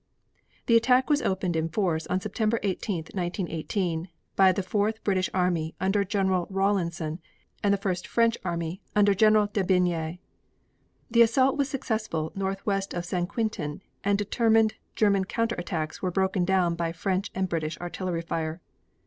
The 0.65 0.75
attack 0.75 1.11
was 1.11 1.21
opened 1.21 1.55
in 1.55 1.69
force 1.69 2.07
on 2.07 2.19
September 2.21 2.59
18, 2.63 2.95
1918, 3.13 4.09
by 4.35 4.51
the 4.51 4.63
Fourth 4.63 5.03
British 5.03 5.29
army 5.31 5.75
under 5.79 6.03
General 6.03 6.47
Rawlinson 6.49 7.19
and 7.61 7.71
the 7.71 7.77
First 7.77 8.07
French 8.07 8.35
army 8.43 8.81
under 8.95 9.13
General 9.13 9.45
Debeney. 9.49 10.17
The 11.11 11.21
assault 11.21 11.55
was 11.55 11.69
successful 11.69 12.31
northwest 12.33 12.95
of 12.95 13.05
St. 13.05 13.29
Quentin 13.29 13.83
and 14.03 14.17
determined 14.17 14.73
German 14.95 15.23
counter 15.25 15.53
attacks 15.59 16.01
were 16.01 16.09
broken 16.09 16.45
down 16.45 16.73
by 16.73 16.91
French 16.91 17.29
and 17.35 17.47
British 17.47 17.77
artillery 17.77 18.23
fire. 18.23 18.59